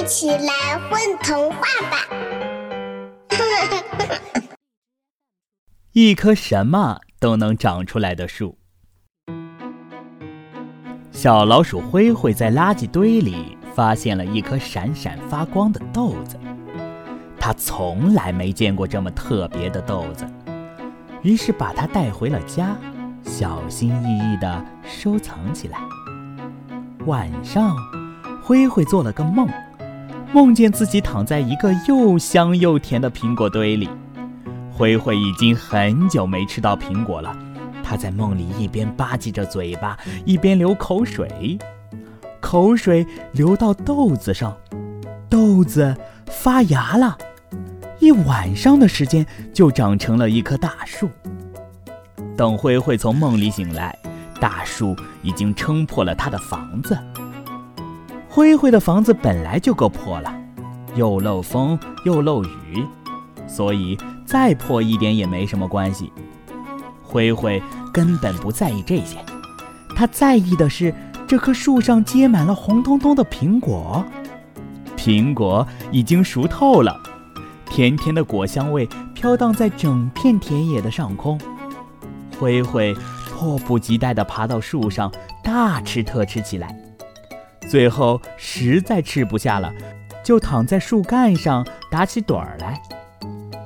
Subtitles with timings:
[0.00, 1.98] 一起来混童话吧！
[5.92, 8.56] 一棵什么都能长出来的树。
[11.10, 16.38] 小老鼠灰灰在垃圾堆里发现了一颗闪闪发光的豆子，
[17.38, 20.26] 它从来没见过这么特别的豆子，
[21.22, 22.74] 于是把它带回了家，
[23.24, 25.78] 小心翼翼地收藏起来。
[27.06, 27.76] 晚上，
[28.42, 29.46] 灰灰做了个梦，
[30.32, 33.88] 梦见自己躺在一个又香又甜的苹果堆里。
[34.72, 37.36] 灰灰已经很久没吃到苹果了，
[37.82, 41.58] 他在梦里一边吧唧着嘴巴，一边流口水，
[42.40, 44.56] 口水流到豆子上，
[45.28, 45.94] 豆子
[46.26, 47.18] 发芽了，
[47.98, 51.10] 一晚上的时间就长成了一棵大树。
[52.36, 53.96] 等灰灰从梦里醒来。
[54.40, 56.98] 大树已经撑破了他的房子。
[58.34, 60.34] 灰灰的房子本来就够破了，
[60.94, 62.82] 又漏风又漏雨，
[63.46, 66.10] 所以再破一点也没什么关系。
[67.02, 69.18] 灰灰根本不在意这些，
[69.94, 70.94] 他在意的是
[71.28, 74.02] 这棵树上结满了红彤彤的苹果，
[74.96, 76.98] 苹果已经熟透了，
[77.66, 81.38] 甜甜的果香味飘荡在整片田野的上空。
[82.40, 82.96] 灰灰。
[83.34, 85.10] 迫不及待地爬到树上，
[85.42, 86.78] 大吃特吃起来。
[87.72, 89.72] 最后实在吃不下了，
[90.22, 92.78] 就躺在树干上打起盹儿来。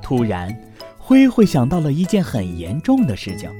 [0.01, 0.57] 突然，
[0.97, 3.51] 灰灰想到了一件很严重的事情：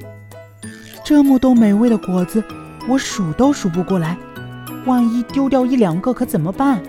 [1.03, 2.41] 这么多美味的果子，
[2.87, 4.15] 我数都数不过来，
[4.85, 6.81] 万一丢掉一两个可怎么办？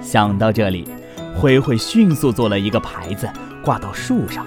[0.00, 0.88] 想到这里，
[1.34, 3.28] 灰灰迅速做了一个牌子，
[3.64, 4.46] 挂到树上。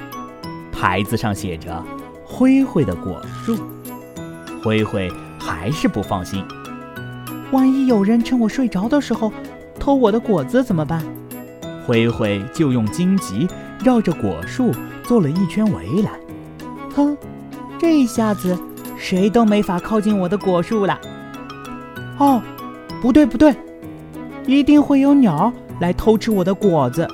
[0.72, 1.84] 牌子上写着
[2.24, 3.58] ：“灰灰的果树。”
[4.64, 6.42] 灰灰还是不放心，
[7.52, 9.32] 万一有人趁我睡着的时候
[9.80, 11.04] 偷我的果子怎么办？
[11.86, 13.48] 灰灰就用荆棘
[13.84, 14.72] 绕着果树
[15.04, 16.14] 做了一圈围栏。
[16.96, 17.16] 哼，
[17.78, 18.58] 这下子
[18.98, 21.00] 谁都没法靠近我的果树了。
[22.18, 22.42] 哦，
[23.02, 23.56] 不对不对，
[24.48, 27.08] 一定会有鸟来偷吃我的果子。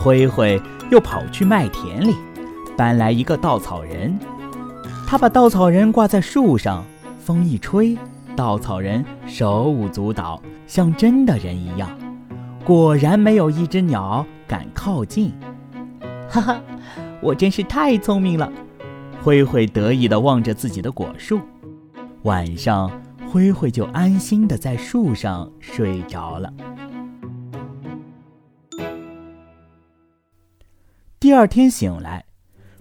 [0.00, 2.16] 灰灰又跑去麦田里，
[2.76, 4.18] 搬来一个稻草人。
[5.06, 6.84] 他把稻草人挂在树上，
[7.20, 7.96] 风一吹，
[8.36, 11.88] 稻草人手舞足蹈，像真的人一样。
[12.64, 15.32] 果然没有一只鸟敢靠近。
[16.28, 16.62] 哈哈，
[17.20, 18.50] 我真是太聪明了！
[19.22, 21.40] 灰灰得意地望着自己的果树。
[22.22, 22.90] 晚上，
[23.30, 26.52] 灰灰就安心地在树上睡着了。
[31.20, 32.24] 第二天醒来。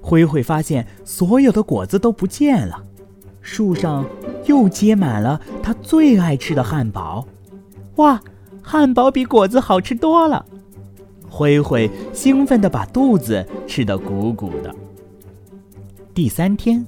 [0.06, 2.84] 灰灰发现所有的果子都不见了，
[3.42, 4.06] 树上
[4.46, 7.26] 又结满了他最爱吃的汉堡。
[7.96, 8.22] 哇，
[8.62, 10.46] 汉堡比果子好吃多了！
[11.30, 14.74] 灰灰兴奋地把肚子吃得鼓鼓的。
[16.14, 16.86] 第三天，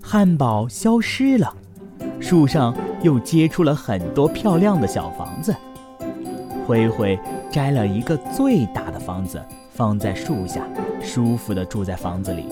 [0.00, 1.54] 汉堡消失了，
[2.20, 5.54] 树上又结出了很多漂亮的小房子。
[6.66, 7.18] 灰灰
[7.50, 9.42] 摘了一个最大的房子。
[9.74, 10.68] 放在树下，
[11.02, 12.44] 舒服地住在房子里。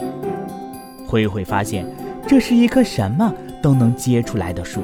[1.06, 1.84] 灰灰发现，
[2.26, 3.32] 这是一棵什么
[3.62, 4.82] 都能结出来的树。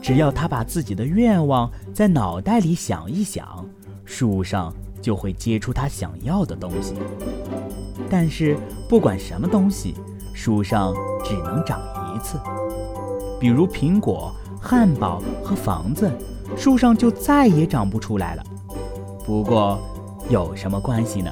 [0.00, 3.64] 只要他把自己的愿望在脑袋里想一想，
[4.04, 4.72] 树上
[5.02, 6.94] 就会结出他想要的东西。
[8.08, 8.56] 但是，
[8.88, 9.94] 不管什么东西，
[10.32, 10.94] 树上
[11.24, 11.80] 只能长
[12.14, 12.38] 一次。
[13.38, 16.10] 比如苹果、汉堡和房子，
[16.56, 18.44] 树上就再也长不出来了。
[19.26, 19.78] 不过，
[20.30, 21.30] 有什么关系呢？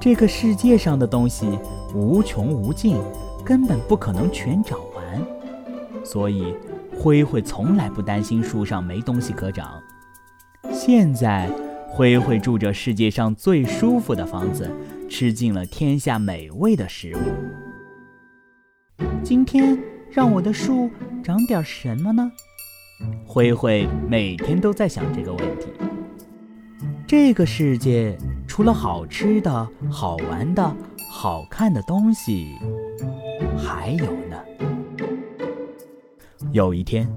[0.00, 1.56] 这个世界上的东西
[1.94, 2.96] 无穷无尽，
[3.44, 5.04] 根本不可能全长完，
[6.04, 6.54] 所以
[6.96, 9.82] 灰灰从来不担心树上没东西可长。
[10.72, 11.50] 现在，
[11.88, 14.70] 灰灰住着世界上最舒服的房子，
[15.08, 19.04] 吃尽了天下美味的食物。
[19.22, 19.78] 今天
[20.10, 20.88] 让我的树
[21.22, 22.30] 长点什么呢？
[23.26, 25.66] 灰灰每天都在想这个问题。
[27.06, 28.16] 这个世界。
[28.44, 30.76] 除了好吃的、好玩的、
[31.10, 32.54] 好看的东西，
[33.62, 34.36] 还有呢。
[36.50, 37.08] 有一天，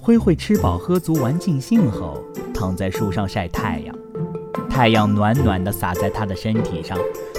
[0.00, 2.22] 灰灰吃饱喝足、玩尽兴后，
[2.54, 3.94] 躺在树上晒太阳。
[4.70, 6.96] 太阳暖暖的洒在他的身体上，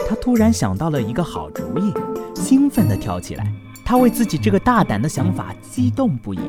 [0.08, 1.94] 他突然想到了一个好主意，
[2.36, 3.52] 兴奋地跳起来。
[3.86, 6.40] 他为自己这个大胆的想法激动不已。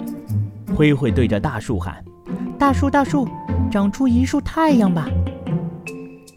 [0.77, 2.05] 灰灰对着大树喊
[2.59, 3.27] ：“大树，大树，
[3.71, 5.09] 长出一束太阳吧！”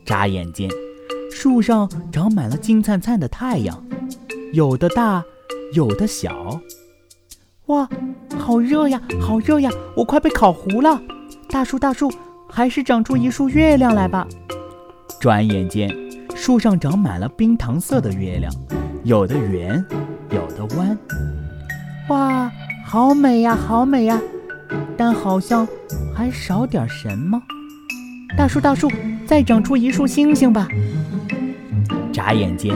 [0.05, 0.69] 眨眼间，
[1.29, 3.83] 树上长满了金灿灿的太阳，
[4.53, 5.23] 有的大，
[5.73, 6.59] 有的小。
[7.67, 7.87] 哇，
[8.37, 9.71] 好热呀，好热呀！
[9.95, 11.01] 我快被烤糊了。
[11.49, 12.11] 大树，大树，
[12.49, 14.27] 还是长出一束月亮来吧。
[15.19, 15.89] 转眼间，
[16.35, 18.53] 树上长满了冰糖色的月亮，
[19.03, 19.83] 有的圆，
[20.29, 20.97] 有的弯。
[22.09, 22.51] 哇，
[22.85, 24.19] 好美呀，好美呀！
[24.97, 25.67] 但好像
[26.13, 27.41] 还少点什么。
[28.37, 28.91] 大树，大树，
[29.25, 30.67] 再长出一束星星吧。
[32.11, 32.75] 眨眼间，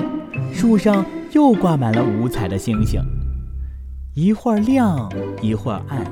[0.54, 1.06] 树上
[1.38, 3.00] 又挂满了五彩的星星，
[4.16, 5.08] 一会儿亮，
[5.40, 6.04] 一会儿暗，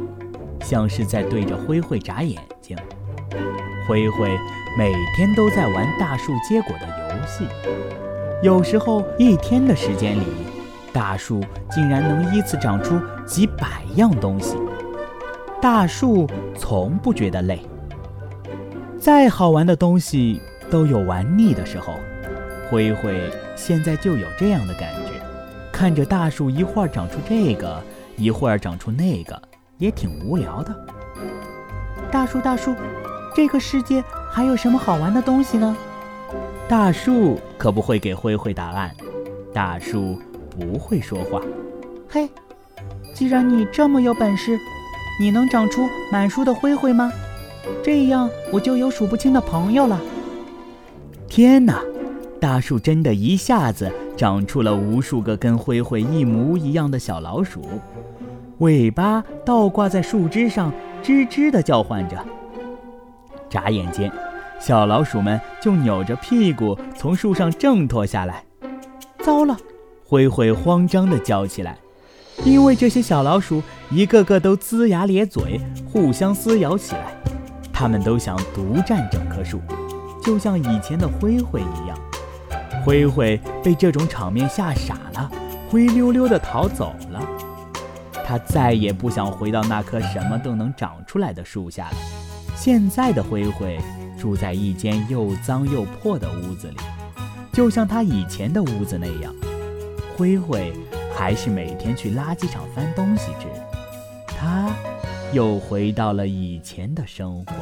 [0.61, 2.77] 像是在对着灰灰眨眼睛。
[3.87, 4.29] 灰灰
[4.77, 7.43] 每天都在玩大树结果的游戏，
[8.43, 10.25] 有时候一天的时间里，
[10.93, 14.55] 大树竟然能依次长出几百样东西。
[15.59, 17.61] 大树从不觉得累，
[18.99, 20.39] 再好玩的东西
[20.69, 21.95] 都有玩腻的时候。
[22.69, 25.04] 灰灰现在就有这样的感觉，
[25.75, 27.83] 看着大树一会儿长出这个，
[28.15, 29.37] 一会儿长出那个，
[29.77, 30.73] 也挺无聊的。
[32.09, 32.73] 大树，大树。
[33.35, 34.01] 这个世界
[34.31, 35.75] 还有什么好玩的东西呢？
[36.69, 38.89] 大树可不会给灰灰答案，
[39.53, 40.17] 大树
[40.49, 41.41] 不会说话。
[42.07, 42.29] 嘿，
[43.13, 44.57] 既然你这么有本事，
[45.19, 47.11] 你能长出满树的灰灰吗？
[47.83, 49.99] 这样我就有数不清的朋友了。
[51.27, 51.81] 天哪，
[52.39, 57.61] 大树真的一下子长出了无数个跟灰灰一模一样的小老鼠，
[58.59, 60.71] 尾巴倒挂在树枝上，
[61.03, 62.17] 吱吱地叫唤着。
[63.49, 64.11] 眨眼间，
[64.59, 68.43] 小老鼠们就扭着屁股从树上挣脱下来。
[69.19, 69.57] 糟了！
[70.05, 71.77] 灰灰慌张地叫起来，
[72.43, 75.59] 因为这些小老鼠一个个都龇牙咧嘴，
[75.91, 77.15] 互相撕咬起来。
[77.73, 79.59] 它们都想独占整棵树，
[80.23, 81.97] 就像以前的灰灰一样。
[82.85, 85.31] 灰灰被这种场面吓傻了，
[85.71, 87.19] 灰溜溜地逃走了。
[88.23, 91.97] 它再也不想回到那棵什么都能长出来的树下了。
[92.55, 93.79] 现在的灰灰
[94.19, 96.77] 住在一间又脏又破的屋子里，
[97.51, 99.33] 就像他以前的屋子那样。
[100.15, 100.71] 灰灰
[101.11, 103.47] 还是每天去垃圾场翻东西吃，
[104.27, 104.69] 他
[105.33, 107.53] 又回到了以前的生活。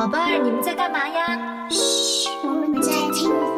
[0.00, 1.68] 宝贝儿，你们在干嘛呀？
[1.68, 3.49] 嘘，我们在听。